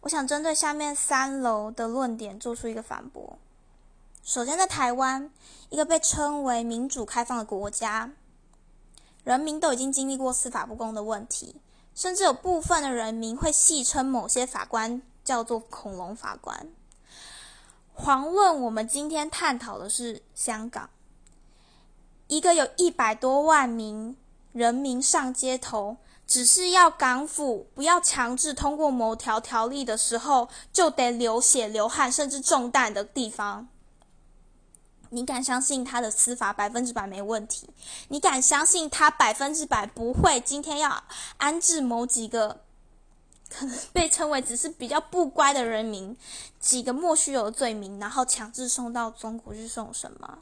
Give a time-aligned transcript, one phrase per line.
[0.00, 3.38] 我想针对下面三楼的论点做出一个反驳。
[4.22, 5.30] 首先，在台湾，
[5.70, 8.10] 一个被称为民主开放的国家，
[9.24, 11.60] 人民都已经经历过司法不公的问题，
[11.94, 16.68] 甚至有部分的人民会戏称某些法官叫做“恐龙法官”。
[17.96, 20.88] 遑论我们今天探讨的是香港，
[22.28, 24.16] 一个有一百多万名
[24.52, 25.96] 人民上街头。
[26.26, 33.66] 只是要港府不要强制通过某条条例的时候，就得流血流汗，甚至中弹的地方，
[35.08, 37.70] 你敢相信他的司法百分之百没问题？
[38.08, 41.02] 你敢相信他百分之百不会今天要
[41.38, 42.60] 安置某几个
[43.48, 46.14] 可能 被称为只是比较不乖的人民，
[46.60, 50.40] 几个莫须有的罪名，然后强制送到中国去送审吗？